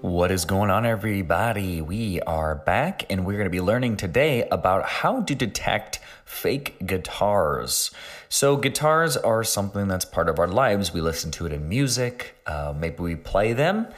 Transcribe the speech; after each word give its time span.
What 0.00 0.30
is 0.30 0.46
going 0.46 0.70
on, 0.70 0.86
everybody? 0.86 1.82
We 1.82 2.22
are 2.22 2.54
back 2.54 3.04
and 3.10 3.26
we're 3.26 3.34
going 3.34 3.44
to 3.44 3.50
be 3.50 3.60
learning 3.60 3.98
today 3.98 4.48
about 4.50 4.86
how 4.86 5.20
to 5.20 5.34
detect 5.34 6.00
fake 6.24 6.86
guitars. 6.86 7.90
So, 8.30 8.56
guitars 8.56 9.18
are 9.18 9.44
something 9.44 9.88
that's 9.88 10.06
part 10.06 10.30
of 10.30 10.38
our 10.38 10.48
lives. 10.48 10.94
We 10.94 11.02
listen 11.02 11.30
to 11.32 11.44
it 11.44 11.52
in 11.52 11.68
music, 11.68 12.34
uh, 12.46 12.72
maybe 12.74 13.02
we 13.02 13.14
play 13.14 13.52
them, 13.52 13.88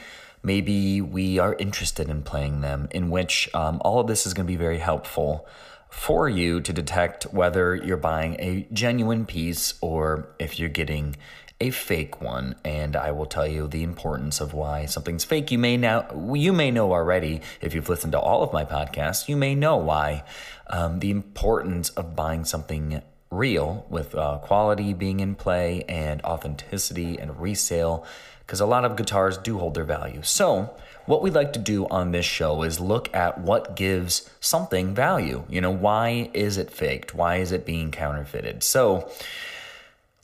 maybe 0.43 0.99
we 0.99 1.39
are 1.39 1.53
interested 1.53 2.09
in 2.09 2.23
playing 2.23 2.59
them, 2.59 2.89
in 2.91 3.09
which 3.09 3.49
um, 3.55 3.81
all 3.85 4.01
of 4.01 4.07
this 4.07 4.27
is 4.27 4.33
going 4.33 4.45
to 4.45 4.51
be 4.51 4.57
very 4.57 4.79
helpful 4.79 5.47
for 5.93 6.27
you 6.27 6.59
to 6.59 6.73
detect 6.73 7.25
whether 7.31 7.75
you're 7.75 7.95
buying 7.95 8.35
a 8.39 8.67
genuine 8.73 9.25
piece 9.25 9.75
or 9.79 10.27
if 10.37 10.59
you're 10.59 10.67
getting 10.67 11.15
a 11.63 11.69
fake 11.69 12.21
one, 12.21 12.55
and 12.65 12.93
I 12.93 13.11
will 13.11 13.25
tell 13.25 13.47
you 13.47 13.67
the 13.67 13.83
importance 13.83 14.41
of 14.41 14.53
why 14.53 14.85
something's 14.85 15.23
fake. 15.23 15.49
You 15.49 15.57
may 15.57 15.77
now, 15.77 16.05
you 16.33 16.51
may 16.51 16.71
know 16.71 16.91
already 16.91 17.39
if 17.61 17.73
you've 17.73 17.87
listened 17.87 18.11
to 18.11 18.19
all 18.19 18.43
of 18.43 18.51
my 18.51 18.65
podcasts. 18.65 19.29
You 19.29 19.37
may 19.37 19.55
know 19.55 19.77
why 19.77 20.25
um, 20.67 20.99
the 20.99 21.09
importance 21.09 21.89
of 21.91 22.17
buying 22.17 22.43
something 22.43 23.01
real 23.31 23.85
with 23.89 24.13
uh, 24.13 24.39
quality 24.39 24.93
being 24.93 25.21
in 25.21 25.35
play 25.35 25.85
and 25.87 26.21
authenticity 26.23 27.17
and 27.17 27.39
resale, 27.39 28.05
because 28.39 28.59
a 28.59 28.65
lot 28.65 28.83
of 28.83 28.97
guitars 28.97 29.37
do 29.37 29.57
hold 29.57 29.73
their 29.73 29.85
value. 29.85 30.21
So. 30.21 30.75
What 31.05 31.21
we 31.21 31.31
like 31.31 31.51
to 31.51 31.59
do 31.59 31.85
on 31.89 32.13
this 32.13 32.25
show 32.25 32.63
is 32.63 32.79
look 32.79 33.13
at 33.13 33.37
what 33.37 33.75
gives 33.75 34.29
something 34.39 34.95
value. 34.95 35.43
You 35.49 35.59
know, 35.59 35.69
why 35.69 36.29
is 36.33 36.57
it 36.57 36.71
faked? 36.71 37.13
Why 37.13 37.39
is 37.41 37.51
it 37.51 37.65
being 37.65 37.91
counterfeited? 37.91 38.63
So, 38.63 39.11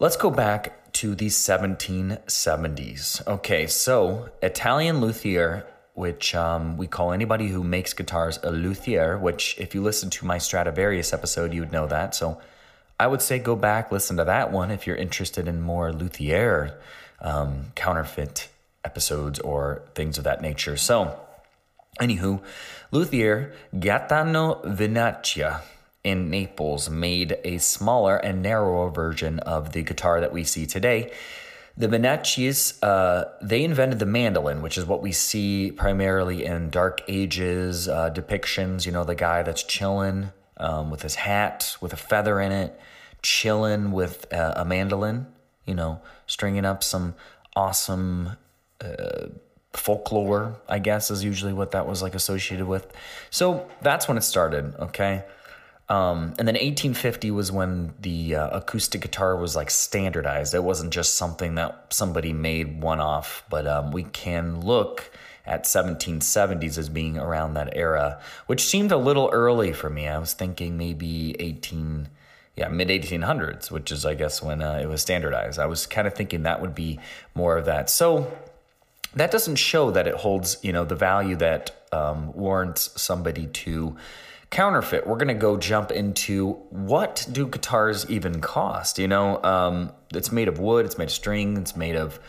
Let's 0.02 0.16
go 0.16 0.30
back 0.30 0.79
to 1.00 1.16
the 1.16 1.28
1770s. 1.28 3.26
Okay, 3.26 3.68
so 3.68 4.28
Italian 4.42 5.00
luthier, 5.00 5.66
which 5.94 6.36
um, 6.36 6.76
we 6.76 6.88
call 6.88 7.14
anybody 7.14 7.48
who 7.48 7.64
makes 7.64 7.94
guitars 7.94 8.38
a 8.44 8.52
luthier, 8.52 9.18
which 9.18 9.58
if 9.58 9.74
you 9.74 9.82
listen 9.82 10.10
to 10.10 10.26
my 10.26 10.38
Stradivarius 10.38 11.14
episode, 11.14 11.54
you 11.54 11.62
would 11.62 11.72
know 11.72 11.88
that. 11.88 12.16
So 12.16 12.42
I 13.00 13.08
would 13.08 13.22
say 13.22 13.40
go 13.40 13.56
back, 13.56 13.94
listen 13.94 14.18
to 14.18 14.26
that 14.26 14.52
one 14.52 14.72
if 14.72 14.86
you're 14.86 14.98
interested 14.98 15.48
in 15.48 15.62
more 15.62 15.94
luthier 15.94 16.78
um, 17.22 17.68
counterfeit 17.76 18.50
episodes 18.84 19.40
or 19.40 19.84
things 19.96 20.18
of 20.18 20.26
that 20.26 20.42
nature. 20.42 20.76
So, 20.76 21.18
anywho, 22.02 22.42
luthier 22.92 23.54
Gaetano 23.80 24.56
Vinaccia 24.66 25.62
in 26.04 26.30
Naples 26.30 26.90
made 26.90 27.38
a 27.44 27.58
smaller 27.58 28.18
and 28.18 28.42
narrower 28.42 28.90
version 28.90 29.40
of 29.40 29.74
the 29.74 29.84
guitar 29.84 30.20
that 30.22 30.32
we 30.32 30.44
see 30.44 30.66
today. 30.66 31.12
The 31.78 31.88
Vinaccias, 31.88 32.78
uh, 32.84 33.26
they 33.42 33.64
invented 33.64 34.00
the 34.00 34.06
mandolin, 34.06 34.62
which 34.62 34.78
is 34.78 34.86
what 34.86 35.02
we 35.02 35.12
see 35.12 35.72
primarily 35.72 36.44
in 36.44 36.70
Dark 36.70 37.02
Ages 37.08 37.88
uh, 37.88 38.10
depictions. 38.10 38.86
You 38.86 38.92
know, 38.92 39.04
the 39.04 39.16
guy 39.16 39.44
that's 39.44 39.64
chilling 39.64 40.32
um, 40.58 40.92
with 40.92 41.02
his 41.02 41.16
hat 41.16 41.78
with 41.80 41.94
a 41.94 41.98
feather 41.98 42.40
in 42.42 42.52
it, 42.52 42.80
chilling 43.22 43.92
with 43.92 44.32
uh, 44.34 44.54
a 44.58 44.66
mandolin, 44.66 45.28
you 45.66 45.74
know, 45.74 46.02
stringing 46.28 46.66
up 46.66 46.84
some 46.84 47.16
awesome 47.56 48.32
uh, 48.82 49.28
folklore, 49.74 50.60
I 50.68 50.80
guess, 50.80 51.12
is 51.12 51.24
usually 51.24 51.54
what 51.54 51.72
that 51.72 51.88
was 51.88 52.02
like 52.02 52.16
associated 52.16 52.68
with. 52.68 52.92
So 53.30 53.70
that's 53.82 54.08
when 54.08 54.18
it 54.18 54.24
started, 54.24 54.76
okay? 54.80 55.24
Um, 55.90 56.36
and 56.38 56.48
then 56.48 56.54
1850 56.54 57.32
was 57.32 57.52
when 57.52 57.94
the 58.00 58.36
uh, 58.36 58.58
acoustic 58.58 59.02
guitar 59.02 59.36
was 59.36 59.56
like 59.56 59.72
standardized. 59.72 60.54
It 60.54 60.64
wasn't 60.64 60.94
just 60.94 61.16
something 61.16 61.56
that 61.56 61.92
somebody 61.92 62.32
made 62.32 62.82
one 62.82 63.00
off, 63.00 63.44
but 63.50 63.66
um, 63.66 63.92
we 63.92 64.04
can 64.04 64.62
look 64.62 65.10
at 65.48 65.64
1770s 65.64 66.78
as 66.78 66.90
being 66.90 67.18
around 67.18 67.56
that 67.56 67.76
era, 67.76 68.20
which 68.46 68.64
seemed 68.64 68.92
a 68.92 68.98
little 68.98 69.32
early 69.34 69.74
for 69.74 69.90
me. 69.90 70.08
I 70.08 70.20
was 70.20 70.34
thinking 70.34 70.78
maybe 70.78 71.36
18, 71.40 72.08
yeah, 72.56 72.68
mid 72.68 72.90
1800s, 72.90 73.72
which 73.72 73.92
is, 73.92 74.06
I 74.06 74.14
guess, 74.14 74.44
when 74.44 74.62
uh, 74.62 74.80
it 74.80 74.86
was 74.86 75.02
standardized. 75.02 75.58
I 75.58 75.66
was 75.66 75.88
kind 75.88 76.06
of 76.06 76.14
thinking 76.14 76.44
that 76.44 76.62
would 76.62 76.76
be 76.76 77.00
more 77.34 77.58
of 77.58 77.66
that. 77.66 77.90
So 77.90 78.32
that 79.16 79.32
doesn't 79.32 79.56
show 79.56 79.90
that 79.90 80.08
it 80.08 80.14
holds, 80.14 80.58
you 80.62 80.72
know, 80.72 80.86
the 80.86 80.96
value 80.96 81.36
that 81.38 81.84
um, 81.92 82.32
warrants 82.34 83.02
somebody 83.02 83.48
to 83.48 83.98
counterfeit, 84.50 85.06
we're 85.06 85.18
going 85.18 85.28
to 85.28 85.34
go 85.34 85.58
jump 85.58 85.92
into 85.92 86.54
what 86.70 87.28
do 87.32 87.48
guitars 87.48 88.10
even 88.10 88.42
cost? 88.42 88.98
You 88.98 89.08
know, 89.08 89.42
um, 89.44 89.92
it's 90.14 90.32
made 90.32 90.48
of 90.48 90.60
wood, 90.60 90.86
it's 90.86 90.98
made 90.98 91.06
of 91.06 91.12
string, 91.12 91.58
it's 91.58 91.76
made 91.76 91.96
of 91.96 92.20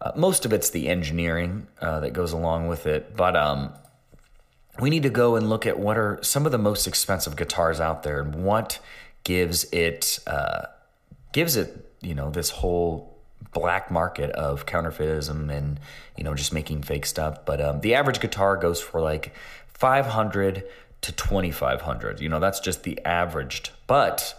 uh, 0.00 0.12
most 0.14 0.44
of 0.44 0.52
it's 0.52 0.70
the 0.70 0.88
engineering 0.88 1.66
uh, 1.80 2.00
that 2.00 2.12
goes 2.12 2.32
along 2.32 2.68
with 2.68 2.86
it. 2.86 3.16
But 3.16 3.36
um, 3.36 3.72
we 4.80 4.90
need 4.90 5.02
to 5.02 5.10
go 5.10 5.36
and 5.36 5.48
look 5.48 5.66
at 5.66 5.78
what 5.78 5.98
are 5.98 6.18
some 6.22 6.46
of 6.46 6.52
the 6.52 6.58
most 6.58 6.86
expensive 6.86 7.36
guitars 7.36 7.80
out 7.80 8.02
there 8.02 8.20
and 8.20 8.44
what 8.44 8.78
gives 9.24 9.64
it 9.72 10.20
uh, 10.26 10.66
gives 11.32 11.56
it 11.56 11.84
you 12.00 12.14
know 12.14 12.30
this 12.30 12.50
whole 12.50 13.18
black 13.52 13.90
market 13.90 14.30
of 14.30 14.66
counterfeitism 14.66 15.50
and 15.50 15.80
you 16.16 16.22
know 16.22 16.34
just 16.34 16.52
making 16.52 16.82
fake 16.82 17.06
stuff. 17.06 17.44
But 17.44 17.60
um, 17.60 17.80
the 17.80 17.94
average 17.94 18.20
guitar 18.20 18.56
goes 18.56 18.80
for 18.80 19.00
like 19.00 19.34
five 19.66 20.06
hundred 20.06 20.64
to 21.00 21.12
2500 21.12 22.20
you 22.20 22.28
know 22.28 22.40
that's 22.40 22.60
just 22.60 22.82
the 22.82 22.98
averaged. 23.04 23.70
But 23.86 24.34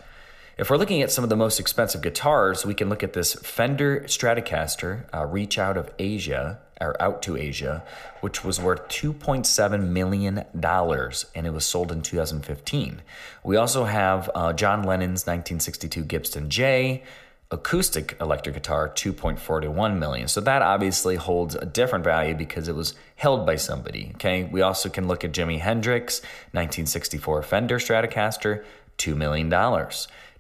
if 0.60 0.70
we're 0.70 0.76
looking 0.76 1.02
at 1.02 1.10
some 1.10 1.24
of 1.24 1.30
the 1.30 1.38
most 1.38 1.58
expensive 1.60 2.02
guitars 2.02 2.66
we 2.66 2.74
can 2.74 2.90
look 2.90 3.02
at 3.02 3.14
this 3.14 3.34
fender 3.36 4.02
stratocaster 4.02 5.06
uh, 5.16 5.26
reach 5.26 5.58
out 5.58 5.78
of 5.78 5.90
asia 5.98 6.60
or 6.82 7.02
out 7.02 7.22
to 7.22 7.38
asia 7.38 7.82
which 8.20 8.44
was 8.44 8.60
worth 8.60 8.86
2.7 8.90 9.88
million 9.88 10.44
dollars 10.60 11.26
and 11.34 11.48
it 11.48 11.52
was 11.52 11.66
sold 11.66 11.94
in 11.94 12.02
2015 12.02 13.02
we 13.44 13.56
also 13.56 13.86
have 13.86 14.30
uh, 14.36 14.52
john 14.52 14.84
lennon's 14.84 15.26
1962 15.26 16.04
gibson 16.04 16.50
j 16.50 17.04
acoustic 17.52 18.16
electric 18.22 18.54
guitar 18.54 18.90
2.4 18.90 19.62
to 19.62 19.72
1 19.72 19.98
million. 19.98 20.28
so 20.28 20.40
that 20.40 20.62
obviously 20.62 21.16
holds 21.16 21.56
a 21.56 21.66
different 21.66 22.04
value 22.04 22.36
because 22.36 22.68
it 22.68 22.76
was 22.76 22.94
held 23.16 23.44
by 23.44 23.56
somebody 23.56 24.12
okay? 24.16 24.44
We 24.44 24.62
also 24.62 24.88
can 24.88 25.08
look 25.08 25.24
at 25.24 25.32
jimi 25.32 25.60
hendrix 25.60 26.20
1964 26.52 27.42
fender 27.42 27.80
stratocaster 27.80 28.64
$2 29.00 29.16
million 29.18 29.50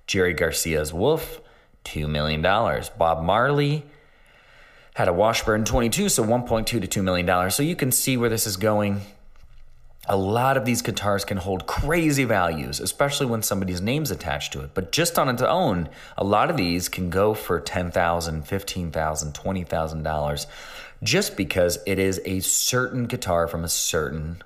jerry 0.05 0.35
garcia's 0.35 0.93
wolf 0.93 1.41
$2 1.85 2.07
million 2.07 2.43
bob 2.43 3.23
marley 3.23 3.85
had 4.93 5.07
a 5.07 5.13
washburn 5.13 5.65
22 5.65 6.09
so 6.09 6.23
1.2 6.23 6.65
to 6.67 6.79
$2 6.81 7.03
million 7.03 7.49
so 7.49 7.63
you 7.63 7.75
can 7.75 7.91
see 7.91 8.17
where 8.17 8.29
this 8.29 8.45
is 8.45 8.55
going 8.55 9.01
a 10.07 10.17
lot 10.17 10.57
of 10.57 10.65
these 10.65 10.81
guitars 10.81 11.25
can 11.25 11.37
hold 11.37 11.67
crazy 11.67 12.23
values, 12.23 12.79
especially 12.79 13.27
when 13.27 13.43
somebody's 13.43 13.81
name's 13.81 14.11
attached 14.11 14.53
to 14.53 14.61
it. 14.61 14.71
But 14.73 14.91
just 14.91 15.19
on 15.19 15.29
its 15.29 15.41
own, 15.41 15.89
a 16.17 16.23
lot 16.23 16.49
of 16.49 16.57
these 16.57 16.89
can 16.89 17.09
go 17.09 17.33
for 17.33 17.61
$10,000, 17.61 17.91
$15,000, 17.91 18.91
$20,000 18.91 20.45
just 21.03 21.37
because 21.37 21.79
it 21.85 21.99
is 21.99 22.19
a 22.25 22.39
certain 22.39 23.05
guitar 23.05 23.47
from 23.47 23.63
a 23.63 23.69
certain 23.69 24.41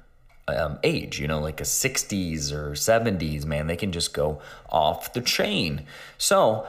um, 0.47 0.77
age, 0.83 1.19
you 1.19 1.27
know, 1.27 1.39
like 1.39 1.61
a 1.61 1.63
60s 1.63 2.51
or 2.51 2.71
70s, 2.71 3.45
man, 3.45 3.67
they 3.67 3.77
can 3.77 3.91
just 3.91 4.13
go 4.13 4.41
off 4.69 5.13
the 5.13 5.21
chain. 5.21 5.85
So, 6.17 6.67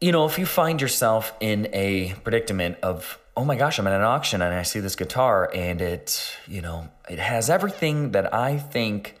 you 0.00 0.10
know, 0.10 0.26
if 0.26 0.38
you 0.38 0.46
find 0.46 0.80
yourself 0.80 1.32
in 1.40 1.68
a 1.72 2.14
predicament 2.24 2.78
of 2.82 3.18
oh 3.36 3.44
my 3.44 3.56
gosh, 3.56 3.78
I'm 3.78 3.86
at 3.86 3.92
an 3.92 4.02
auction 4.02 4.42
and 4.42 4.54
I 4.54 4.62
see 4.62 4.80
this 4.80 4.96
guitar 4.96 5.50
and 5.54 5.80
it, 5.80 6.36
you 6.46 6.60
know, 6.60 6.88
it 7.08 7.18
has 7.18 7.48
everything 7.48 8.12
that 8.12 8.32
I 8.34 8.58
think 8.58 9.16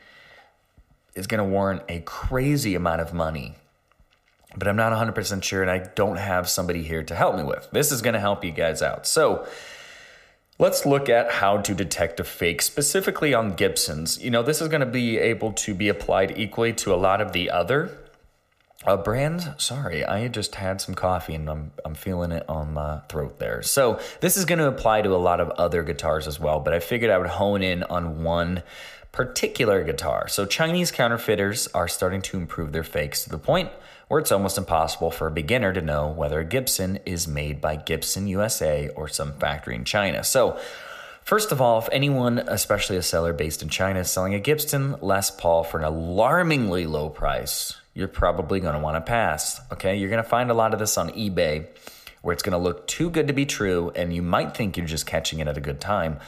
is 1.14 1.26
going 1.26 1.38
to 1.38 1.44
warrant 1.44 1.82
a 1.88 2.00
crazy 2.00 2.74
amount 2.74 3.00
of 3.00 3.14
money. 3.14 3.54
But 4.56 4.68
I'm 4.68 4.76
not 4.76 4.92
100% 4.92 5.42
sure 5.42 5.62
and 5.62 5.70
I 5.70 5.78
don't 5.94 6.18
have 6.18 6.48
somebody 6.48 6.82
here 6.82 7.02
to 7.04 7.14
help 7.14 7.36
me 7.36 7.42
with. 7.42 7.68
This 7.72 7.90
is 7.90 8.02
going 8.02 8.14
to 8.14 8.20
help 8.20 8.44
you 8.44 8.50
guys 8.50 8.82
out. 8.82 9.06
So, 9.06 9.46
Let's 10.58 10.86
look 10.86 11.08
at 11.08 11.32
how 11.32 11.56
to 11.62 11.74
detect 11.74 12.20
a 12.20 12.24
fake, 12.24 12.62
specifically 12.62 13.34
on 13.34 13.54
Gibsons. 13.54 14.22
You 14.22 14.30
know, 14.30 14.44
this 14.44 14.60
is 14.60 14.68
going 14.68 14.80
to 14.80 14.86
be 14.86 15.18
able 15.18 15.52
to 15.54 15.74
be 15.74 15.88
applied 15.88 16.38
equally 16.38 16.72
to 16.74 16.94
a 16.94 16.96
lot 16.96 17.20
of 17.20 17.32
the 17.32 17.50
other 17.50 17.98
a 18.86 18.96
brand, 18.96 19.54
sorry, 19.58 20.04
I 20.04 20.28
just 20.28 20.56
had 20.56 20.80
some 20.80 20.94
coffee 20.94 21.34
and 21.34 21.48
I'm, 21.48 21.72
I'm 21.84 21.94
feeling 21.94 22.32
it 22.32 22.44
on 22.48 22.74
my 22.74 23.00
throat 23.08 23.38
there. 23.38 23.62
So, 23.62 24.00
this 24.20 24.36
is 24.36 24.44
going 24.44 24.58
to 24.58 24.66
apply 24.66 25.02
to 25.02 25.14
a 25.14 25.16
lot 25.16 25.40
of 25.40 25.50
other 25.50 25.82
guitars 25.82 26.26
as 26.26 26.40
well, 26.40 26.60
but 26.60 26.72
I 26.74 26.80
figured 26.80 27.10
I 27.10 27.18
would 27.18 27.28
hone 27.28 27.62
in 27.62 27.82
on 27.84 28.22
one 28.22 28.62
particular 29.12 29.84
guitar. 29.84 30.26
So 30.26 30.46
Chinese 30.46 30.90
counterfeiters 30.90 31.68
are 31.68 31.86
starting 31.86 32.22
to 32.22 32.38
improve 32.38 32.72
their 32.72 32.82
fakes 32.82 33.24
to 33.24 33.30
the 33.30 33.38
point 33.38 33.70
where 34.08 34.18
it's 34.18 34.32
almost 34.32 34.58
impossible 34.58 35.10
for 35.10 35.26
a 35.26 35.30
beginner 35.30 35.72
to 35.72 35.82
know 35.82 36.08
whether 36.08 36.40
a 36.40 36.44
Gibson 36.44 36.98
is 37.04 37.28
made 37.28 37.60
by 37.60 37.76
Gibson 37.76 38.26
USA 38.26 38.88
or 38.88 39.08
some 39.08 39.34
factory 39.34 39.76
in 39.76 39.84
China. 39.84 40.24
So 40.24 40.58
First 41.24 41.52
of 41.52 41.60
all, 41.60 41.78
if 41.78 41.88
anyone, 41.92 42.40
especially 42.40 42.96
a 42.96 43.02
seller 43.02 43.32
based 43.32 43.62
in 43.62 43.68
China, 43.68 44.00
is 44.00 44.10
selling 44.10 44.34
a 44.34 44.40
Gibson 44.40 44.96
Les 45.00 45.30
Paul 45.30 45.62
for 45.62 45.78
an 45.78 45.84
alarmingly 45.84 46.84
low 46.84 47.08
price, 47.08 47.76
you're 47.94 48.08
probably 48.08 48.60
going 48.60 48.74
to 48.74 48.80
want 48.80 48.96
to 48.96 49.00
pass. 49.00 49.60
Okay, 49.72 49.96
you're 49.96 50.10
going 50.10 50.22
to 50.22 50.28
find 50.28 50.50
a 50.50 50.54
lot 50.54 50.72
of 50.72 50.78
this 50.78 50.96
on 50.96 51.10
eBay 51.10 51.66
where 52.22 52.32
it's 52.32 52.42
going 52.42 52.52
to 52.52 52.58
look 52.58 52.86
too 52.86 53.10
good 53.10 53.26
to 53.26 53.32
be 53.32 53.44
true, 53.44 53.92
and 53.96 54.14
you 54.14 54.22
might 54.22 54.56
think 54.56 54.76
you're 54.76 54.86
just 54.86 55.06
catching 55.06 55.40
it 55.40 55.48
at 55.48 55.58
a 55.58 55.60
good 55.60 55.80
time, 55.80 56.18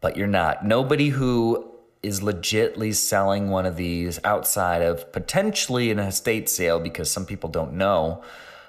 but 0.00 0.16
you're 0.16 0.26
not. 0.26 0.64
Nobody 0.64 1.08
who 1.08 1.66
is 2.02 2.20
legitly 2.20 2.94
selling 2.94 3.50
one 3.50 3.66
of 3.66 3.76
these 3.76 4.20
outside 4.24 4.82
of 4.82 5.10
potentially 5.12 5.90
an 5.90 5.98
estate 5.98 6.48
sale 6.48 6.78
because 6.78 7.10
some 7.10 7.26
people 7.26 7.48
don't 7.48 7.72
know, 7.72 8.22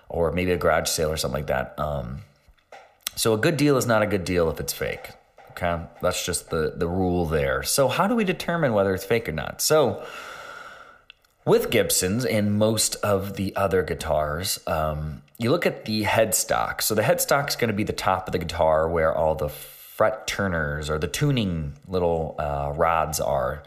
or 0.10 0.32
maybe 0.32 0.52
a 0.52 0.58
garage 0.58 0.90
sale 0.90 1.12
or 1.12 1.18
something 1.18 1.40
like 1.40 1.48
that. 1.48 1.78
Um, 1.78 2.20
so 3.16 3.34
a 3.34 3.38
good 3.38 3.58
deal 3.58 3.78
is 3.78 3.86
not 3.86 4.02
a 4.02 4.08
good 4.08 4.24
deal 4.24 4.50
if 4.50 4.60
it's 4.60 4.74
fake. 4.74 5.10
Okay, 5.52 5.84
that's 6.02 6.26
just 6.26 6.50
the 6.50 6.74
the 6.76 6.88
rule 6.88 7.26
there. 7.26 7.62
So 7.64 7.90
how 7.90 8.08
do 8.08 8.16
we 8.16 8.24
determine 8.24 8.74
whether 8.74 8.94
it's 8.94 9.04
fake 9.04 9.28
or 9.28 9.34
not? 9.34 9.62
So 9.62 10.06
with 11.46 11.70
Gibsons 11.70 12.26
and 12.26 12.58
most 12.58 12.96
of 12.98 13.36
the 13.36 13.56
other 13.56 13.84
guitars, 13.84 14.60
um, 14.68 15.22
you 15.38 15.50
look 15.50 15.66
at 15.66 15.86
the 15.86 16.04
headstock. 16.04 16.82
So 16.82 16.94
the 16.94 17.02
headstock 17.02 17.50
is 17.50 17.56
going 17.56 17.70
to 17.70 17.76
be 17.76 17.84
the 17.84 17.94
top 17.94 18.28
of 18.28 18.32
the 18.32 18.40
guitar 18.40 18.88
where 18.88 19.16
all 19.16 19.36
the 19.36 19.50
fret 19.50 20.28
turners 20.28 20.90
or 20.90 21.00
the 21.00 21.08
tuning 21.08 21.74
little 21.88 22.36
uh, 22.38 22.74
rods 22.76 23.20
are. 23.20 23.64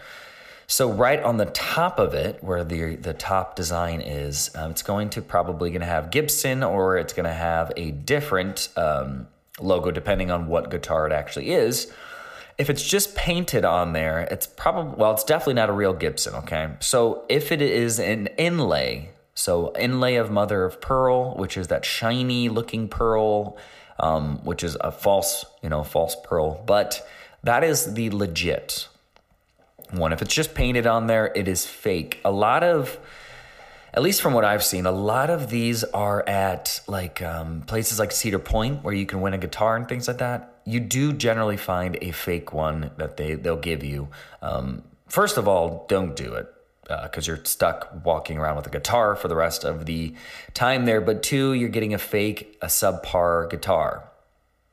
So 0.67 0.91
right 0.91 1.23
on 1.23 1.37
the 1.37 1.47
top 1.47 1.99
of 1.99 2.15
it, 2.15 2.43
where 2.43 2.65
the 2.65 2.97
the 2.97 3.13
top 3.13 3.55
design 3.55 4.01
is, 4.01 4.51
um, 4.55 4.71
it's 4.71 4.83
going 4.83 5.11
to 5.11 5.21
probably 5.21 5.71
going 5.71 5.83
to 5.83 5.87
have 5.87 6.11
Gibson, 6.11 6.63
or 6.63 6.97
it's 6.97 7.13
going 7.13 7.27
to 7.27 7.33
have 7.33 7.73
a 7.77 7.91
different 7.91 8.71
um, 8.77 9.29
logo 9.61 9.91
depending 9.91 10.31
on 10.31 10.47
what 10.47 10.71
guitar 10.71 11.07
it 11.07 11.13
actually 11.13 11.51
is. 11.51 11.93
If 12.57 12.71
it's 12.71 12.87
just 12.87 13.17
painted 13.17 13.65
on 13.65 13.93
there, 13.93 14.21
it's 14.31 14.47
probably 14.47 14.95
well, 14.97 15.13
it's 15.13 15.25
definitely 15.25 15.55
not 15.55 15.69
a 15.69 15.73
real 15.73 15.93
Gibson. 15.93 16.35
Okay, 16.37 16.71
so 16.81 17.25
if 17.29 17.51
it 17.51 17.61
is 17.61 17.99
an 17.99 18.29
inlay, 18.39 19.11
so 19.35 19.73
inlay 19.77 20.17
of 20.17 20.31
mother 20.31 20.65
of 20.65 20.81
pearl, 20.81 21.35
which 21.35 21.57
is 21.57 21.69
that 21.69 21.85
shiny 21.85 22.49
looking 22.49 22.89
pearl, 22.89 23.57
um, 23.99 24.39
which 24.45 24.63
is 24.63 24.77
a 24.81 24.93
false, 24.93 25.45
you 25.63 25.69
know, 25.69 25.83
false 25.83 26.17
pearl, 26.25 26.63
but 26.67 27.07
that 27.43 27.65
is 27.65 27.95
the 27.95 28.11
legit 28.11 28.89
one. 29.91 30.13
If 30.13 30.23
it's 30.23 30.35
just 30.35 30.55
painted 30.55 30.87
on 30.87 31.07
there, 31.07 31.33
it 31.35 31.49
is 31.49 31.67
fake. 31.67 32.21
A 32.25 32.31
lot 32.31 32.63
of 32.63 32.99
at 33.95 34.03
least 34.03 34.21
from 34.21 34.35
what 34.35 34.45
I've 34.45 34.65
seen, 34.65 34.87
a 34.87 34.93
lot 34.93 35.31
of 35.31 35.51
these 35.51 35.85
are 35.85 36.29
at 36.29 36.81
like 36.89 37.23
um, 37.23 37.63
places 37.63 38.01
like 38.01 38.11
Cedar 38.11 38.41
Point 38.41 38.83
where 38.83 38.93
you 38.93 39.07
can 39.07 39.21
win 39.21 39.35
a 39.35 39.39
guitar 39.39 39.77
and 39.77 39.89
things 39.89 40.09
like 40.09 40.19
that. 40.19 40.57
You 40.67 40.81
do 40.81 41.13
generally 41.13 41.57
find 41.57 41.97
a 42.03 42.11
fake 42.11 42.53
one 42.53 42.91
that 42.97 43.17
they 43.17 43.35
they'll 43.35 43.57
give 43.57 43.85
you. 43.85 44.09
Um, 44.43 44.83
first 45.07 45.37
of 45.37 45.47
all, 45.47 45.87
don't 45.89 46.17
do 46.17 46.35
it 46.35 46.53
because 46.83 47.29
uh, 47.29 47.33
you're 47.33 47.45
stuck 47.45 48.05
walking 48.05 48.37
around 48.37 48.57
with 48.57 48.67
a 48.67 48.71
guitar 48.71 49.15
for 49.15 49.29
the 49.29 49.37
rest 49.37 49.65
of 49.65 49.87
the 49.87 50.13
time 50.55 50.87
there. 50.87 51.01
But 51.01 51.23
two, 51.23 51.53
you're 51.53 51.69
getting 51.69 51.95
a 51.95 51.99
fake, 51.99 52.59
a 52.61 52.67
subpar 52.67 53.49
guitar. 53.49 54.09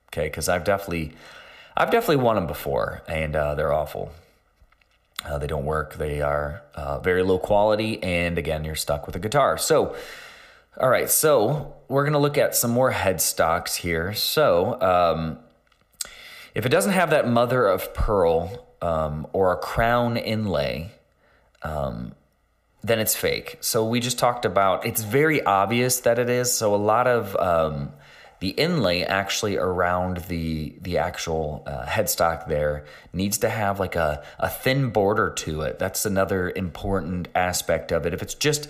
Okay, 0.07 0.27
because 0.27 0.49
I've 0.49 0.63
definitely, 0.63 1.13
I've 1.77 1.91
definitely 1.91 2.23
won 2.23 2.37
them 2.37 2.47
before, 2.47 3.03
and 3.07 3.35
uh, 3.35 3.53
they're 3.53 3.71
awful. 3.71 4.11
Uh, 5.25 5.37
they 5.37 5.47
don't 5.47 5.65
work. 5.65 5.95
They 5.95 6.21
are 6.21 6.63
uh, 6.75 6.99
very 6.99 7.23
low 7.23 7.37
quality. 7.37 8.01
And 8.01 8.37
again, 8.37 8.63
you're 8.63 8.75
stuck 8.75 9.05
with 9.05 9.15
a 9.15 9.19
guitar. 9.19 9.57
So, 9.57 9.95
all 10.79 10.89
right. 10.89 11.09
So, 11.09 11.75
we're 11.87 12.03
to 12.13 12.19
look 12.19 12.37
at 12.37 12.55
some 12.55 12.71
more 12.71 12.91
headstocks 12.91 13.75
here. 13.75 14.13
So, 14.13 14.81
um, 14.81 15.39
if 16.55 16.65
it 16.65 16.69
doesn't 16.69 16.93
have 16.93 17.11
that 17.11 17.27
mother 17.27 17.67
of 17.67 17.93
pearl 17.93 18.67
um, 18.81 19.27
or 19.31 19.51
a 19.51 19.57
crown 19.57 20.17
inlay, 20.17 20.91
um, 21.61 22.13
then 22.83 22.99
it's 22.99 23.15
fake. 23.15 23.57
So, 23.61 23.87
we 23.87 23.99
just 23.99 24.17
talked 24.17 24.45
about 24.45 24.85
it's 24.85 25.03
very 25.03 25.43
obvious 25.43 25.99
that 26.01 26.17
it 26.17 26.29
is. 26.29 26.51
So, 26.51 26.73
a 26.73 26.77
lot 26.77 27.07
of 27.07 27.35
um, 27.35 27.91
the 28.41 28.49
inlay 28.49 29.03
actually 29.03 29.55
around 29.55 30.17
the 30.27 30.73
the 30.81 30.97
actual 30.97 31.63
uh, 31.67 31.85
headstock 31.85 32.47
there 32.47 32.85
needs 33.13 33.37
to 33.37 33.49
have 33.49 33.79
like 33.79 33.95
a, 33.95 34.23
a 34.39 34.49
thin 34.49 34.89
border 34.89 35.29
to 35.29 35.61
it. 35.61 35.77
That's 35.77 36.05
another 36.05 36.49
important 36.49 37.27
aspect 37.35 37.91
of 37.91 38.05
it. 38.05 38.15
If 38.15 38.23
it's 38.23 38.33
just 38.33 38.67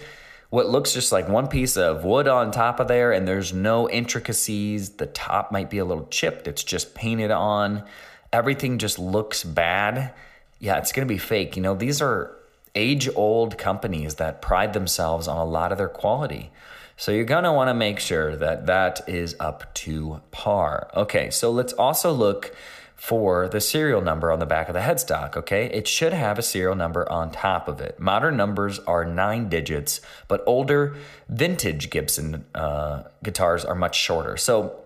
what 0.49 0.69
looks 0.69 0.93
just 0.93 1.13
like 1.13 1.29
one 1.29 1.47
piece 1.47 1.77
of 1.77 2.03
wood 2.03 2.27
on 2.27 2.51
top 2.51 2.81
of 2.81 2.89
there 2.89 3.13
and 3.13 3.25
there's 3.25 3.53
no 3.53 3.89
intricacies, 3.89 4.89
the 4.89 5.05
top 5.05 5.53
might 5.53 5.69
be 5.69 5.77
a 5.77 5.85
little 5.85 6.07
chipped, 6.07 6.49
it's 6.49 6.65
just 6.65 6.93
painted 6.93 7.31
on, 7.31 7.85
everything 8.33 8.77
just 8.77 8.99
looks 8.99 9.45
bad. 9.45 10.13
Yeah, 10.59 10.79
it's 10.79 10.91
going 10.91 11.07
to 11.07 11.11
be 11.11 11.17
fake. 11.17 11.55
You 11.55 11.61
know, 11.61 11.75
these 11.75 12.01
are 12.01 12.35
age 12.75 13.07
old 13.15 13.57
companies 13.57 14.15
that 14.15 14.41
pride 14.41 14.73
themselves 14.73 15.29
on 15.29 15.37
a 15.37 15.45
lot 15.45 15.71
of 15.71 15.77
their 15.77 15.87
quality. 15.87 16.51
So 16.97 17.11
you're 17.11 17.23
going 17.23 17.43
to 17.43 17.53
want 17.53 17.69
to 17.69 17.73
make 17.73 17.99
sure 17.99 18.35
that 18.35 18.67
that 18.67 19.01
is 19.07 19.35
up 19.39 19.73
to 19.75 20.21
par. 20.31 20.89
Okay, 20.95 21.29
so 21.29 21.51
let's 21.51 21.73
also 21.73 22.11
look 22.11 22.55
for 23.01 23.49
the 23.49 23.59
serial 23.59 23.99
number 23.99 24.31
on 24.31 24.37
the 24.37 24.45
back 24.45 24.67
of 24.67 24.75
the 24.75 24.79
headstock, 24.79 25.35
okay? 25.35 25.65
It 25.65 25.87
should 25.87 26.13
have 26.13 26.37
a 26.37 26.43
serial 26.43 26.75
number 26.75 27.11
on 27.11 27.31
top 27.31 27.67
of 27.67 27.81
it. 27.81 27.99
Modern 27.99 28.37
numbers 28.37 28.77
are 28.77 29.03
nine 29.03 29.49
digits, 29.49 30.01
but 30.27 30.43
older 30.45 30.95
vintage 31.27 31.89
Gibson 31.89 32.45
uh, 32.53 33.01
guitars 33.23 33.65
are 33.65 33.73
much 33.73 33.97
shorter. 33.97 34.37
So 34.37 34.81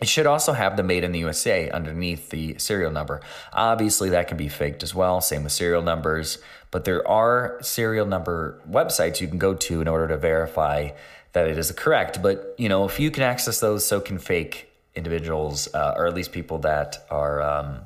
it 0.00 0.08
should 0.08 0.26
also 0.26 0.54
have 0.54 0.78
the 0.78 0.82
made 0.82 1.04
in 1.04 1.12
the 1.12 1.18
USA 1.18 1.70
underneath 1.70 2.30
the 2.30 2.58
serial 2.58 2.90
number. 2.90 3.20
Obviously, 3.52 4.10
that 4.10 4.28
can 4.28 4.38
be 4.38 4.48
faked 4.48 4.82
as 4.82 4.94
well, 4.94 5.20
same 5.20 5.42
with 5.42 5.52
serial 5.52 5.82
numbers, 5.82 6.38
but 6.70 6.84
there 6.84 7.06
are 7.06 7.58
serial 7.62 8.06
number 8.06 8.62
websites 8.66 9.20
you 9.20 9.28
can 9.28 9.38
go 9.38 9.52
to 9.52 9.82
in 9.82 9.88
order 9.88 10.08
to 10.08 10.16
verify 10.16 10.88
that 11.36 11.48
it 11.48 11.58
is 11.58 11.70
correct. 11.72 12.22
But 12.22 12.54
you 12.56 12.70
know, 12.70 12.86
if 12.86 12.98
you 12.98 13.10
can 13.10 13.22
access 13.22 13.60
those, 13.60 13.86
so 13.86 14.00
can 14.00 14.18
fake 14.18 14.70
individuals, 14.94 15.68
uh, 15.74 15.92
or 15.94 16.06
at 16.06 16.14
least 16.14 16.32
people 16.32 16.60
that 16.60 17.06
are 17.10 17.42
um, 17.42 17.80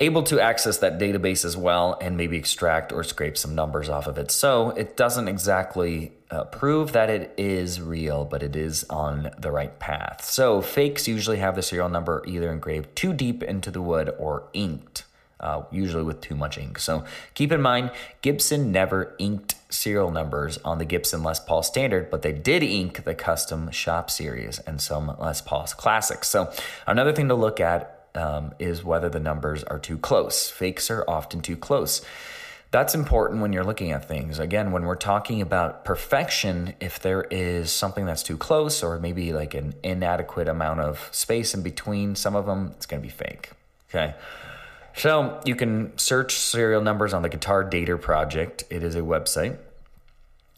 able 0.00 0.22
to 0.24 0.38
access 0.38 0.76
that 0.78 0.98
database 0.98 1.46
as 1.46 1.56
well, 1.56 1.96
and 1.98 2.18
maybe 2.18 2.36
extract 2.36 2.92
or 2.92 3.02
scrape 3.04 3.38
some 3.38 3.54
numbers 3.54 3.88
off 3.88 4.06
of 4.06 4.18
it. 4.18 4.30
So 4.30 4.70
it 4.70 4.98
doesn't 4.98 5.28
exactly 5.28 6.12
uh, 6.30 6.44
prove 6.44 6.92
that 6.92 7.08
it 7.08 7.32
is 7.38 7.80
real, 7.80 8.26
but 8.26 8.42
it 8.42 8.54
is 8.54 8.84
on 8.90 9.30
the 9.38 9.50
right 9.50 9.78
path. 9.78 10.22
So 10.22 10.60
fakes 10.60 11.08
usually 11.08 11.38
have 11.38 11.54
the 11.56 11.62
serial 11.62 11.88
number 11.88 12.22
either 12.26 12.52
engraved 12.52 12.94
too 12.94 13.14
deep 13.14 13.42
into 13.42 13.70
the 13.70 13.80
wood 13.80 14.14
or 14.18 14.48
inked 14.52 15.04
uh, 15.40 15.62
usually 15.70 16.02
with 16.02 16.20
too 16.20 16.34
much 16.34 16.58
ink. 16.58 16.78
So 16.78 17.04
keep 17.34 17.52
in 17.52 17.60
mind, 17.60 17.90
Gibson 18.22 18.72
never 18.72 19.14
inked 19.18 19.55
serial 19.68 20.10
numbers 20.10 20.58
on 20.58 20.78
the 20.78 20.84
Gibson 20.84 21.22
Les 21.22 21.40
Paul 21.40 21.62
Standard, 21.62 22.10
but 22.10 22.22
they 22.22 22.32
did 22.32 22.62
ink 22.62 23.04
the 23.04 23.14
custom 23.14 23.70
shop 23.70 24.10
series 24.10 24.58
and 24.60 24.80
some 24.80 25.14
Les 25.18 25.40
Paul 25.40 25.64
classics. 25.76 26.28
So 26.28 26.52
another 26.86 27.12
thing 27.12 27.28
to 27.28 27.34
look 27.34 27.60
at 27.60 28.08
um, 28.14 28.54
is 28.58 28.82
whether 28.84 29.08
the 29.08 29.20
numbers 29.20 29.64
are 29.64 29.78
too 29.78 29.98
close. 29.98 30.50
Fakes 30.50 30.90
are 30.90 31.04
often 31.08 31.40
too 31.40 31.56
close. 31.56 32.02
That's 32.70 32.94
important 32.94 33.40
when 33.40 33.52
you're 33.52 33.64
looking 33.64 33.92
at 33.92 34.08
things. 34.08 34.38
Again, 34.38 34.72
when 34.72 34.84
we're 34.84 34.96
talking 34.96 35.40
about 35.40 35.84
perfection, 35.84 36.74
if 36.80 36.98
there 36.98 37.22
is 37.30 37.70
something 37.70 38.06
that's 38.06 38.22
too 38.22 38.36
close 38.36 38.82
or 38.82 38.98
maybe 38.98 39.32
like 39.32 39.54
an 39.54 39.74
inadequate 39.82 40.48
amount 40.48 40.80
of 40.80 41.08
space 41.12 41.54
in 41.54 41.62
between 41.62 42.16
some 42.16 42.34
of 42.34 42.46
them, 42.46 42.72
it's 42.76 42.86
going 42.86 43.00
to 43.00 43.06
be 43.06 43.12
fake. 43.12 43.50
Okay. 43.88 44.14
So 44.96 45.40
you 45.44 45.54
can 45.54 45.96
search 45.98 46.36
serial 46.36 46.80
numbers 46.80 47.12
on 47.12 47.22
the 47.22 47.28
Guitar 47.28 47.62
Dater 47.68 48.00
Project. 48.00 48.64
It 48.70 48.82
is 48.82 48.94
a 48.94 49.00
website. 49.00 49.58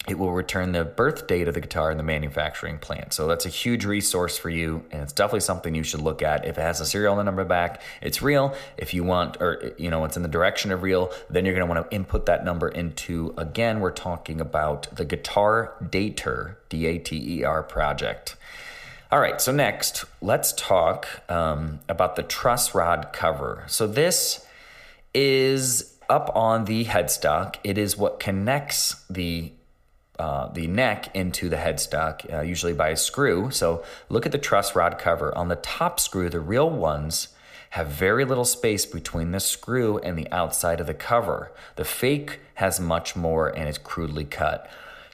It 0.06 0.18
will 0.18 0.32
return 0.32 0.72
the 0.72 0.84
birth 0.84 1.26
date 1.26 1.48
of 1.48 1.54
the 1.54 1.60
guitar 1.60 1.90
in 1.90 1.98
the 1.98 2.02
manufacturing 2.02 2.78
plant. 2.78 3.12
So 3.12 3.26
that's 3.26 3.44
a 3.44 3.50
huge 3.50 3.84
resource 3.84 4.38
for 4.38 4.48
you, 4.48 4.84
and 4.90 5.02
it's 5.02 5.12
definitely 5.12 5.40
something 5.40 5.74
you 5.74 5.82
should 5.82 6.00
look 6.00 6.22
at. 6.22 6.46
If 6.46 6.56
it 6.56 6.62
has 6.62 6.80
a 6.80 6.86
serial 6.86 7.22
number 7.22 7.44
back, 7.44 7.82
it's 8.00 8.22
real. 8.22 8.54
If 8.78 8.94
you 8.94 9.04
want, 9.04 9.36
or 9.42 9.74
you 9.76 9.90
know, 9.90 10.04
it's 10.06 10.16
in 10.16 10.22
the 10.22 10.28
direction 10.28 10.70
of 10.70 10.82
real, 10.82 11.12
then 11.28 11.44
you're 11.44 11.54
going 11.54 11.68
to 11.68 11.74
want 11.74 11.90
to 11.90 11.94
input 11.94 12.24
that 12.24 12.42
number 12.42 12.68
into. 12.68 13.34
Again, 13.36 13.80
we're 13.80 13.90
talking 13.90 14.40
about 14.40 14.86
the 14.94 15.04
Guitar 15.04 15.74
Dater, 15.82 16.54
D 16.70 16.86
A 16.86 16.98
T 16.98 17.40
E 17.40 17.44
R 17.44 17.62
project. 17.62 18.36
All 19.10 19.20
right, 19.20 19.40
so 19.40 19.52
next, 19.52 20.04
let's 20.20 20.52
talk 20.52 21.08
um, 21.30 21.80
about 21.88 22.16
the 22.16 22.22
truss 22.22 22.74
rod 22.74 23.08
cover. 23.14 23.64
So 23.66 23.86
this 23.86 24.46
is 25.14 25.98
up 26.10 26.30
on 26.36 26.66
the 26.66 26.84
headstock. 26.84 27.56
It 27.64 27.78
is 27.78 27.96
what 27.96 28.20
connects 28.20 29.02
the 29.08 29.52
uh, 30.18 30.48
the 30.52 30.66
neck 30.66 31.14
into 31.14 31.48
the 31.48 31.56
headstock, 31.56 32.30
uh, 32.34 32.40
usually 32.42 32.74
by 32.74 32.88
a 32.88 32.96
screw. 32.96 33.50
So 33.50 33.82
look 34.10 34.26
at 34.26 34.32
the 34.32 34.38
truss 34.38 34.74
rod 34.74 34.98
cover. 34.98 35.34
On 35.38 35.48
the 35.48 35.56
top 35.56 36.00
screw, 36.00 36.28
the 36.28 36.40
real 36.40 36.68
ones 36.68 37.28
have 37.70 37.86
very 37.86 38.24
little 38.24 38.44
space 38.44 38.84
between 38.84 39.30
the 39.30 39.40
screw 39.40 39.98
and 39.98 40.18
the 40.18 40.30
outside 40.32 40.80
of 40.80 40.86
the 40.86 40.92
cover. 40.92 41.52
The 41.76 41.84
fake 41.84 42.40
has 42.54 42.80
much 42.80 43.14
more 43.14 43.48
and 43.48 43.68
is 43.68 43.78
crudely 43.78 44.24
cut. 44.24 44.68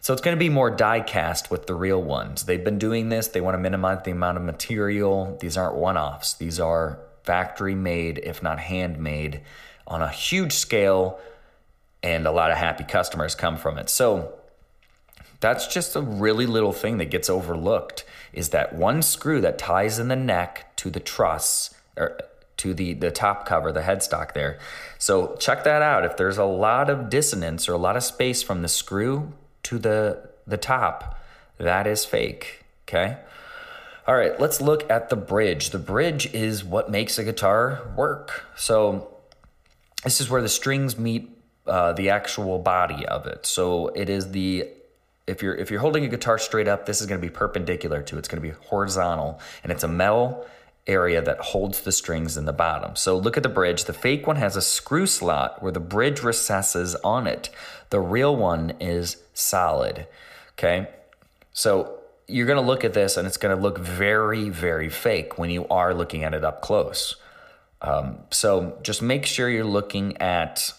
So 0.05 0.13
it's 0.13 0.21
going 0.21 0.37
to 0.37 0.39
be 0.39 0.51
more 0.51 0.71
die 0.71 1.01
cast 1.01 1.51
with 1.51 1.67
the 1.67 1.75
real 1.75 2.03
ones. 2.03 2.43
They've 2.43 2.63
been 2.63 2.79
doing 2.79 3.09
this, 3.09 3.29
they 3.29 3.41
want 3.41 3.55
to 3.55 3.59
minimize 3.59 4.05
the 4.05 4.11
amount 4.11 4.37
of 4.37 4.45
material. 4.45 5.39
These 5.41 5.57
aren't 5.57 5.77
one 5.77 5.97
offs, 5.97 6.35
these 6.35 6.61
are 6.61 6.99
factory 7.23 7.75
made, 7.75 8.19
if 8.19 8.43
not 8.43 8.59
handmade, 8.59 9.41
on 9.87 10.03
a 10.03 10.11
huge 10.11 10.53
scale, 10.53 11.19
and 12.03 12.27
a 12.27 12.33
lot 12.33 12.51
of 12.51 12.59
happy 12.59 12.85
customers 12.85 13.35
come 13.35 13.57
from 13.57 13.79
it. 13.79 13.89
So 13.89 14.35
that's 15.41 15.69
just 15.69 15.97
a 15.97 16.03
really 16.03 16.45
little 16.45 16.75
thing 16.75 16.99
that 16.99 17.07
gets 17.07 17.31
overlooked 17.31 18.05
is 18.35 18.51
that 18.51 18.75
one 18.75 19.01
screw 19.01 19.41
that 19.41 19.57
ties 19.57 19.99
in 19.99 20.09
the 20.09 20.17
neck 20.17 20.77
to 20.77 20.91
the 20.91 21.01
truss 21.01 21.75
or 21.97 22.19
to 22.59 22.75
the 22.75 22.93
the 22.93 23.11
top 23.11 23.47
cover, 23.47 23.73
the 23.73 23.81
headstock 23.81 24.35
there. 24.35 24.59
So 24.99 25.35
check 25.37 25.65
that 25.65 25.81
out. 25.81 26.05
If 26.05 26.19
there's 26.19 26.37
a 26.37 26.45
lot 26.45 26.91
of 26.91 27.09
dissonance 27.09 27.71
or 27.71 27.73
a 27.73 27.79
lot 27.79 27.97
of 27.97 28.05
space 28.05 28.43
from 28.43 28.61
the 28.61 28.69
screw 28.69 29.33
to 29.65 29.79
the 29.79 30.31
the 30.47 30.57
top, 30.57 31.19
that 31.59 31.87
is 31.87 32.05
fake. 32.05 32.65
Okay. 32.87 33.17
All 34.07 34.15
right, 34.15 34.39
let's 34.39 34.61
look 34.61 34.91
at 34.91 35.09
the 35.09 35.17
bridge. 35.17 35.71
The 35.71 35.79
bridge 35.79 36.33
is 36.35 36.63
what 36.63 36.91
makes 36.91 37.19
a 37.19 37.25
guitar 37.25 37.89
work. 37.97 38.45
So 38.55 39.09
this 40.03 40.21
is 40.21 40.29
where 40.29 40.43
the 40.43 40.49
strings 40.49 40.99
meet 40.99 41.31
uh, 41.67 41.95
the 41.95 42.11
actual 42.11 42.59
body 42.59 43.07
of 43.07 43.27
it. 43.27 43.47
So 43.47 43.89
it 43.89 44.11
is 44.11 44.31
the 44.33 44.69
if 45.27 45.43
you're 45.43 45.55
if 45.55 45.71
you're 45.71 45.81
holding 45.81 46.05
a 46.05 46.09
guitar 46.09 46.39
straight 46.39 46.69
up, 46.69 46.85
this 46.85 47.01
is 47.01 47.07
going 47.07 47.19
to 47.19 47.27
be 47.27 47.33
perpendicular 47.33 48.03
to 48.03 48.17
it. 48.17 48.19
It's 48.19 48.29
going 48.29 48.43
to 48.43 48.47
be 48.47 48.55
horizontal, 48.69 49.41
and 49.63 49.73
it's 49.73 49.83
a 49.83 49.89
metal 49.89 50.47
area 50.87 51.23
that 51.23 51.39
holds 51.39 51.81
the 51.81 51.93
strings 51.93 52.37
in 52.37 52.45
the 52.45 52.53
bottom. 52.53 52.95
So 52.97 53.17
look 53.17 53.37
at 53.37 53.43
the 53.43 53.49
bridge. 53.49 53.85
The 53.85 53.93
fake 53.93 54.27
one 54.27 54.37
has 54.37 54.57
a 54.57 54.63
screw 54.63 55.07
slot 55.07 55.63
where 55.63 55.73
the 55.73 55.81
bridge 55.81 56.23
recesses 56.23 56.95
on 56.97 57.27
it. 57.27 57.51
The 57.91 58.01
real 58.01 58.37
one 58.37 58.75
is 58.81 59.17
solid. 59.33 60.07
Okay, 60.53 60.89
so 61.53 61.99
you're 62.29 62.47
going 62.47 62.63
to 62.63 62.67
look 62.67 62.85
at 62.85 62.95
this, 62.95 63.17
and 63.17 63.27
it's 63.27 63.37
going 63.37 63.55
to 63.55 63.61
look 63.61 63.79
very 63.79 64.49
very 64.49 64.89
fake 64.89 65.39
when 65.39 65.51
you 65.51 65.67
are 65.69 65.95
looking 65.95 66.25
at 66.25 66.35
it 66.35 66.45
up 66.45 66.61
close. 66.61 67.17
Um, 67.81 68.19
so 68.31 68.79
just 68.83 69.03
make 69.03 69.27
sure 69.27 69.49
you're 69.49 69.65
looking 69.65 70.17
at 70.19 70.73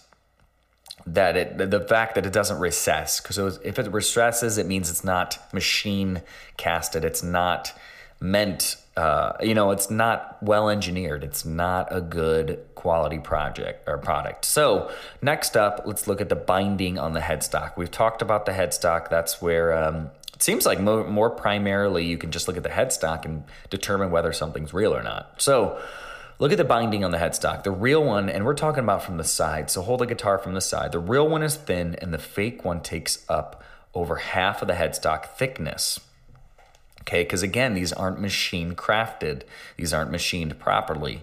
that 1.06 1.36
it 1.36 1.70
the 1.70 1.80
fact 1.80 2.16
that 2.16 2.26
it 2.26 2.32
doesn't 2.32 2.58
recess 2.58 3.20
because 3.20 3.38
if 3.62 3.78
it 3.78 3.92
recesses 3.92 4.58
it 4.58 4.66
means 4.66 4.90
it's 4.90 5.04
not 5.04 5.38
machine 5.52 6.20
casted 6.56 7.04
it's 7.04 7.22
not 7.22 7.72
meant 8.20 8.76
uh, 8.96 9.32
you 9.42 9.54
know 9.54 9.70
it's 9.70 9.90
not 9.90 10.42
well 10.42 10.68
engineered 10.70 11.22
it's 11.22 11.44
not 11.44 11.88
a 11.90 12.00
good 12.00 12.58
quality 12.74 13.18
project 13.18 13.86
or 13.88 13.98
product 13.98 14.44
so 14.44 14.90
next 15.20 15.56
up 15.56 15.82
let's 15.84 16.06
look 16.06 16.20
at 16.20 16.28
the 16.28 16.36
binding 16.36 16.98
on 16.98 17.12
the 17.12 17.20
headstock 17.20 17.76
we've 17.76 17.90
talked 17.90 18.22
about 18.22 18.46
the 18.46 18.52
headstock 18.52 19.10
that's 19.10 19.42
where 19.42 19.76
um, 19.76 20.10
it 20.32 20.42
seems 20.42 20.64
like 20.64 20.80
more, 20.80 21.04
more 21.04 21.28
primarily 21.30 22.04
you 22.04 22.16
can 22.16 22.30
just 22.30 22.48
look 22.48 22.56
at 22.56 22.62
the 22.62 22.70
headstock 22.70 23.24
and 23.24 23.44
determine 23.68 24.10
whether 24.10 24.32
something's 24.32 24.72
real 24.72 24.94
or 24.94 25.02
not 25.02 25.30
so 25.40 25.78
Look 26.38 26.52
at 26.52 26.58
the 26.58 26.64
binding 26.64 27.02
on 27.02 27.12
the 27.12 27.18
headstock. 27.18 27.62
The 27.62 27.70
real 27.70 28.04
one, 28.04 28.28
and 28.28 28.44
we're 28.44 28.52
talking 28.52 28.84
about 28.84 29.02
from 29.02 29.16
the 29.16 29.24
side, 29.24 29.70
so 29.70 29.80
hold 29.80 30.00
the 30.00 30.06
guitar 30.06 30.36
from 30.36 30.52
the 30.52 30.60
side. 30.60 30.92
The 30.92 30.98
real 30.98 31.26
one 31.26 31.42
is 31.42 31.56
thin, 31.56 31.94
and 31.94 32.12
the 32.12 32.18
fake 32.18 32.62
one 32.62 32.82
takes 32.82 33.24
up 33.26 33.64
over 33.94 34.16
half 34.16 34.60
of 34.60 34.68
the 34.68 34.74
headstock 34.74 35.24
thickness. 35.24 35.98
Okay, 37.06 37.22
because 37.22 37.44
again, 37.44 37.74
these 37.74 37.92
aren't 37.92 38.20
machine 38.20 38.74
crafted, 38.74 39.42
these 39.76 39.94
aren't 39.94 40.10
machined 40.10 40.58
properly. 40.58 41.22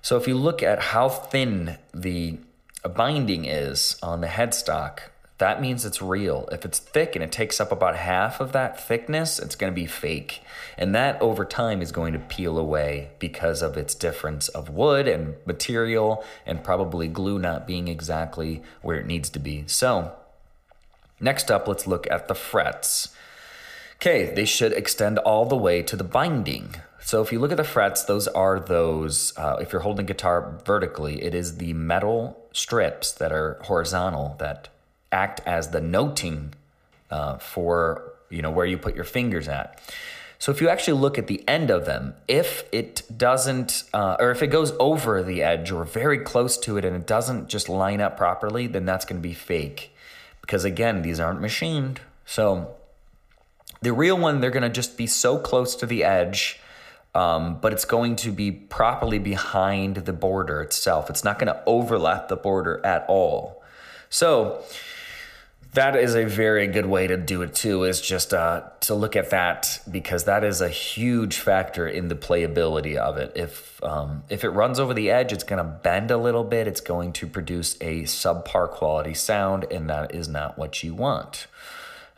So 0.00 0.16
if 0.16 0.28
you 0.28 0.36
look 0.36 0.62
at 0.62 0.78
how 0.78 1.08
thin 1.08 1.76
the 1.92 2.38
binding 2.94 3.44
is 3.44 3.98
on 4.00 4.20
the 4.20 4.28
headstock, 4.28 5.00
that 5.38 5.60
means 5.60 5.84
it's 5.84 6.00
real. 6.00 6.48
If 6.52 6.64
it's 6.64 6.78
thick 6.78 7.16
and 7.16 7.24
it 7.24 7.32
takes 7.32 7.60
up 7.60 7.72
about 7.72 7.96
half 7.96 8.40
of 8.40 8.52
that 8.52 8.80
thickness, 8.80 9.38
it's 9.40 9.56
going 9.56 9.72
to 9.72 9.74
be 9.74 9.86
fake. 9.86 10.40
And 10.76 10.94
that 10.94 11.20
over 11.20 11.44
time 11.44 11.82
is 11.82 11.92
going 11.92 12.12
to 12.12 12.18
peel 12.18 12.56
away 12.56 13.10
because 13.18 13.60
of 13.60 13.76
its 13.76 13.94
difference 13.94 14.48
of 14.48 14.70
wood 14.70 15.08
and 15.08 15.34
material 15.46 16.24
and 16.46 16.62
probably 16.62 17.08
glue 17.08 17.38
not 17.38 17.66
being 17.66 17.88
exactly 17.88 18.62
where 18.82 18.96
it 18.96 19.06
needs 19.06 19.30
to 19.30 19.38
be. 19.38 19.64
So, 19.66 20.12
next 21.20 21.50
up, 21.50 21.66
let's 21.66 21.86
look 21.86 22.08
at 22.10 22.28
the 22.28 22.34
frets. 22.34 23.08
Okay, 24.00 24.32
they 24.32 24.44
should 24.44 24.72
extend 24.72 25.18
all 25.18 25.44
the 25.44 25.56
way 25.56 25.82
to 25.82 25.96
the 25.96 26.04
binding. 26.04 26.76
So 27.00 27.20
if 27.20 27.32
you 27.32 27.40
look 27.40 27.50
at 27.50 27.56
the 27.56 27.64
frets, 27.64 28.04
those 28.04 28.28
are 28.28 28.60
those, 28.60 29.32
uh, 29.36 29.56
if 29.60 29.72
you're 29.72 29.82
holding 29.82 30.06
guitar 30.06 30.60
vertically, 30.64 31.22
it 31.22 31.34
is 31.34 31.56
the 31.56 31.72
metal 31.72 32.40
strips 32.52 33.10
that 33.12 33.32
are 33.32 33.58
horizontal 33.62 34.36
that 34.38 34.68
act 35.10 35.40
as 35.46 35.70
the 35.70 35.80
noting 35.80 36.54
uh, 37.10 37.38
for 37.38 38.12
you 38.30 38.42
know 38.42 38.50
where 38.50 38.66
you 38.66 38.78
put 38.78 38.94
your 38.94 39.04
fingers 39.04 39.48
at. 39.48 39.80
So 40.38 40.52
if 40.52 40.60
you 40.60 40.68
actually 40.68 41.00
look 41.00 41.18
at 41.18 41.26
the 41.26 41.42
end 41.48 41.70
of 41.70 41.84
them, 41.84 42.14
if 42.28 42.64
it 42.70 43.02
doesn't, 43.16 43.82
uh, 43.92 44.16
or 44.20 44.30
if 44.30 44.40
it 44.42 44.48
goes 44.48 44.72
over 44.78 45.22
the 45.22 45.42
edge 45.42 45.72
or 45.72 45.84
very 45.84 46.18
close 46.18 46.56
to 46.58 46.76
it 46.76 46.84
and 46.84 46.94
it 46.94 47.06
doesn't 47.06 47.48
just 47.48 47.68
line 47.68 48.00
up 48.00 48.16
properly, 48.16 48.68
then 48.68 48.84
that's 48.84 49.04
going 49.04 49.20
to 49.20 49.28
be 49.28 49.34
fake. 49.34 49.92
Because 50.40 50.64
again, 50.64 51.02
these 51.02 51.18
aren't 51.18 51.40
machined. 51.40 52.00
So 52.24 52.76
the 53.80 53.92
real 53.92 54.18
one, 54.18 54.40
they're 54.40 54.50
going 54.50 54.62
to 54.62 54.68
just 54.68 54.96
be 54.96 55.06
so 55.06 55.38
close 55.38 55.76
to 55.76 55.86
the 55.86 56.04
edge, 56.04 56.60
um, 57.14 57.58
but 57.60 57.72
it's 57.72 57.84
going 57.84 58.16
to 58.16 58.32
be 58.32 58.50
properly 58.50 59.18
behind 59.18 59.96
the 59.96 60.12
border 60.12 60.60
itself. 60.60 61.10
It's 61.10 61.24
not 61.24 61.38
going 61.38 61.52
to 61.52 61.62
overlap 61.66 62.28
the 62.28 62.36
border 62.36 62.84
at 62.84 63.04
all. 63.08 63.62
So 64.10 64.64
that 65.74 65.96
is 65.96 66.14
a 66.14 66.24
very 66.24 66.66
good 66.66 66.86
way 66.86 67.06
to 67.06 67.16
do 67.16 67.42
it 67.42 67.54
too 67.54 67.84
is 67.84 68.00
just 68.00 68.32
uh, 68.32 68.62
to 68.80 68.94
look 68.94 69.16
at 69.16 69.30
that 69.30 69.80
because 69.90 70.24
that 70.24 70.42
is 70.42 70.60
a 70.60 70.68
huge 70.68 71.38
factor 71.38 71.86
in 71.86 72.08
the 72.08 72.14
playability 72.14 72.96
of 72.96 73.18
it 73.18 73.32
if 73.36 73.82
um, 73.84 74.24
if 74.30 74.44
it 74.44 74.48
runs 74.50 74.80
over 74.80 74.94
the 74.94 75.10
edge 75.10 75.32
it's 75.32 75.44
going 75.44 75.62
to 75.62 75.70
bend 75.70 76.10
a 76.10 76.16
little 76.16 76.44
bit 76.44 76.66
it's 76.66 76.80
going 76.80 77.12
to 77.12 77.26
produce 77.26 77.76
a 77.80 78.02
subpar 78.04 78.70
quality 78.70 79.14
sound 79.14 79.66
and 79.70 79.90
that 79.90 80.14
is 80.14 80.26
not 80.26 80.58
what 80.58 80.82
you 80.82 80.94
want 80.94 81.46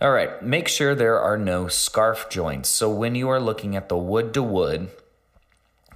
all 0.00 0.10
right 0.10 0.42
make 0.42 0.68
sure 0.68 0.94
there 0.94 1.18
are 1.18 1.36
no 1.36 1.68
scarf 1.68 2.28
joints 2.30 2.68
so 2.68 2.90
when 2.90 3.14
you 3.14 3.28
are 3.28 3.40
looking 3.40 3.76
at 3.76 3.88
the 3.88 3.96
wood 3.96 4.32
to 4.34 4.42
wood 4.42 4.90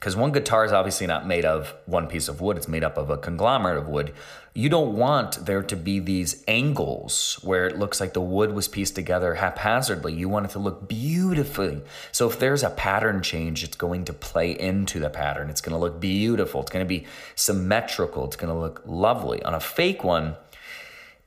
because 0.05 0.17
one 0.17 0.33
guitar 0.33 0.67
is 0.67 0.73
obviously 0.73 1.07
not 1.07 1.27
made 1.27 1.47
of 1.47 1.73
one 1.87 2.09
piece 2.09 2.29
of 2.29 2.43
wood, 2.43 2.59
it's 2.59 2.69
made 2.69 2.85
up 2.85 2.99
of 2.99 3.09
a 3.09 3.17
conglomerate 3.17 3.79
of 3.79 3.89
wood. 3.89 4.13
You 4.53 4.69
don't 4.69 4.95
want 4.99 5.47
there 5.47 5.63
to 5.63 5.77
be 5.77 5.99
these 5.99 6.45
angles 6.47 7.39
where 7.43 7.67
it 7.67 7.79
looks 7.79 8.03
like 8.03 8.13
the 8.13 8.21
wood 8.21 8.53
was 8.53 8.69
pieced 8.69 8.95
together 8.95 9.37
haphazardly. 9.37 10.13
You 10.13 10.29
want 10.29 10.45
it 10.45 10.51
to 10.51 10.59
look 10.59 10.91
beautifully. 10.91 11.81
So 12.13 12.29
if 12.29 12.39
there's 12.39 12.63
a 12.63 12.69
pattern 12.69 13.23
change, 13.23 13.65
it's 13.65 13.79
going 13.79 14.05
to 14.05 14.13
play 14.13 14.51
into 14.51 15.01
the 15.01 15.09
pattern. 15.09 15.49
It's 15.49 15.63
going 15.63 15.73
to 15.73 15.79
look 15.79 16.01
beautiful. 16.01 16.61
It's 16.61 16.71
going 16.71 16.85
to 16.85 16.89
be 16.89 17.07
symmetrical. 17.35 18.27
It's 18.27 18.37
going 18.37 18.53
to 18.53 18.61
look 18.61 18.83
lovely. 18.85 19.43
On 19.43 19.55
a 19.55 19.61
fake 19.61 20.05
one, 20.05 20.37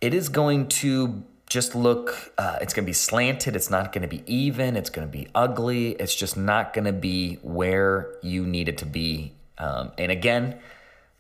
it 0.02 0.14
is 0.14 0.30
going 0.30 0.68
to 0.68 1.24
just 1.50 1.76
look, 1.76 2.34
uh, 2.38 2.58
it's 2.62 2.74
going 2.74 2.84
to 2.84 2.90
be 2.90 2.94
slanted. 2.94 3.56
It's 3.56 3.70
not 3.70 3.94
going 3.94 4.02
to 4.02 4.08
be 4.08 4.22
even. 4.26 4.76
It's 4.76 4.90
going 4.90 5.08
to 5.08 5.12
be 5.12 5.28
ugly. 5.34 5.92
It's 5.92 6.14
just 6.14 6.36
not 6.36 6.74
going 6.74 6.86
to 6.86 6.94
be 6.94 7.36
where 7.42 8.14
you 8.22 8.46
need 8.46 8.68
it 8.68 8.78
to 8.80 8.86
be. 8.86 9.34
Um, 9.58 9.92
and 9.98 10.12
again, 10.12 10.60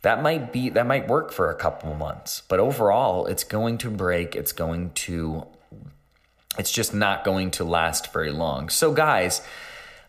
that 0.02 0.22
might 0.22 0.54
be 0.54 0.70
that 0.70 0.86
might 0.86 1.08
work 1.08 1.32
for 1.32 1.50
a 1.50 1.56
couple 1.56 1.94
months, 1.96 2.44
but 2.48 2.60
overall, 2.60 3.26
it's 3.26 3.44
going 3.44 3.78
to 3.80 3.90
break. 3.90 4.36
It's 4.36 4.52
going 4.52 4.92
to, 4.92 5.48
it's 6.58 6.72
just 6.72 6.94
not 6.94 7.24
going 7.24 7.52
to 7.52 7.64
last 7.64 8.14
very 8.14 8.32
long. 8.32 8.70
So, 8.70 8.94
guys, 8.94 9.42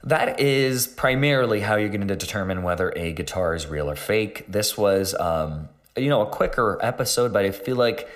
that 0.04 0.40
is 0.40 0.86
primarily 0.86 1.60
how 1.60 1.76
you're 1.76 1.88
going 1.88 2.06
to 2.06 2.16
determine 2.16 2.62
whether 2.62 2.92
a 2.96 3.12
guitar 3.12 3.54
is 3.54 3.66
real 3.66 3.88
or 3.90 3.96
fake. 3.96 4.44
This 4.46 4.76
was, 4.76 5.14
um, 5.14 5.68
you 5.96 6.08
know, 6.08 6.22
a 6.22 6.26
quicker 6.26 6.78
episode, 6.82 7.32
but 7.32 7.44
I 7.44 7.50
feel 7.50 7.76
like 7.76 8.08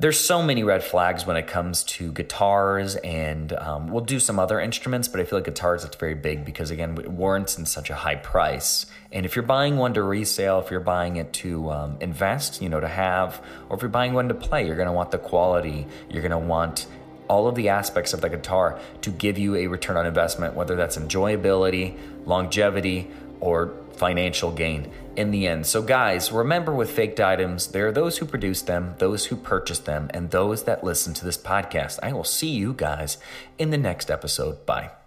there's 0.00 0.18
so 0.18 0.40
many 0.42 0.62
red 0.62 0.84
flags 0.84 1.26
when 1.26 1.36
it 1.36 1.48
comes 1.48 1.82
to 1.82 2.12
guitars 2.12 2.94
and 2.96 3.52
um, 3.54 3.88
we'll 3.88 4.04
do 4.04 4.20
some 4.20 4.38
other 4.38 4.60
instruments 4.60 5.08
but 5.08 5.20
i 5.20 5.24
feel 5.24 5.38
like 5.38 5.44
guitars 5.44 5.84
it's 5.84 5.96
very 5.96 6.14
big 6.14 6.44
because 6.44 6.70
again 6.70 6.96
it 6.98 7.10
warrants 7.10 7.58
in 7.58 7.66
such 7.66 7.90
a 7.90 7.94
high 7.94 8.14
price. 8.14 8.86
And 9.10 9.24
if 9.24 9.34
you're 9.34 9.42
buying 9.42 9.76
one 9.76 9.94
to 9.94 10.02
resale 10.02 10.60
if 10.60 10.70
you're 10.70 10.80
buying 10.80 11.16
it 11.16 11.32
to 11.34 11.70
um, 11.70 11.96
invest 12.00 12.62
you 12.62 12.68
know 12.68 12.80
to 12.80 12.88
have 12.88 13.42
or 13.68 13.76
if 13.76 13.82
you're 13.82 13.88
buying 13.88 14.12
one 14.12 14.28
to 14.28 14.34
play 14.34 14.66
you're 14.66 14.76
going 14.76 14.86
to 14.86 14.92
want 14.92 15.10
the 15.10 15.18
quality. 15.18 15.86
You're 16.08 16.22
going 16.22 16.30
to 16.30 16.38
want 16.38 16.86
all 17.28 17.48
of 17.48 17.56
the 17.56 17.68
aspects 17.68 18.12
of 18.14 18.20
the 18.20 18.28
guitar 18.28 18.78
to 19.02 19.10
give 19.10 19.36
you 19.36 19.56
a 19.56 19.66
return 19.66 19.96
on 19.96 20.06
investment 20.06 20.54
whether 20.54 20.76
that's 20.76 20.96
enjoyability 20.96 21.98
longevity 22.24 23.10
or 23.40 23.72
financial 23.98 24.50
gain 24.50 24.90
in 25.16 25.30
the 25.30 25.46
end. 25.46 25.66
So, 25.66 25.82
guys, 25.82 26.32
remember 26.32 26.74
with 26.74 26.90
faked 26.90 27.20
items, 27.20 27.68
there 27.68 27.88
are 27.88 27.92
those 27.92 28.18
who 28.18 28.26
produce 28.26 28.62
them, 28.62 28.94
those 28.98 29.26
who 29.26 29.36
purchase 29.36 29.80
them, 29.80 30.10
and 30.14 30.30
those 30.30 30.64
that 30.64 30.84
listen 30.84 31.14
to 31.14 31.24
this 31.24 31.38
podcast. 31.38 31.98
I 32.02 32.12
will 32.12 32.24
see 32.24 32.50
you 32.50 32.72
guys 32.72 33.18
in 33.58 33.70
the 33.70 33.78
next 33.78 34.10
episode. 34.10 34.64
Bye. 34.64 34.97